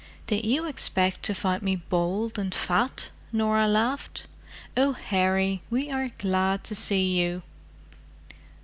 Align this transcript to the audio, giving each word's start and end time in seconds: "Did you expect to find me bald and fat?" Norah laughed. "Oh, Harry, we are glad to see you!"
"Did 0.25 0.47
you 0.47 0.65
expect 0.65 1.21
to 1.25 1.35
find 1.35 1.61
me 1.61 1.75
bald 1.75 2.39
and 2.39 2.51
fat?" 2.55 3.09
Norah 3.31 3.67
laughed. 3.67 4.25
"Oh, 4.75 4.93
Harry, 4.93 5.61
we 5.69 5.91
are 5.91 6.09
glad 6.17 6.63
to 6.63 6.73
see 6.73 7.19
you!" 7.21 7.43